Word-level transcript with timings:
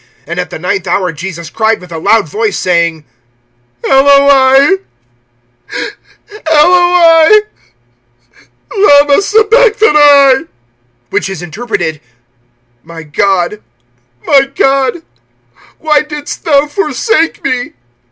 (34)And 0.25 0.37
at 0.39 0.49
the 0.49 0.57
ninth 0.57 0.87
hour 0.87 1.11
Jesus 1.11 1.51
cried 1.51 1.79
with 1.79 1.91
a 1.91 1.99
loud 1.99 2.27
voice, 2.27 2.57
saying: 2.57 3.05
Eloi, 3.87 4.79
Eloi, 6.51 7.41
lama 8.75 9.21
sabachthani? 9.21 10.47
Which 11.11 11.29
is 11.29 11.43
interpreted: 11.43 12.01
My 12.81 13.03
God, 13.03 13.61
my 14.25 14.45
God, 14.55 15.03
why 15.77 16.01
didst 16.01 16.45
thou 16.45 16.65
forsake 16.65 17.43
me? 17.43 17.73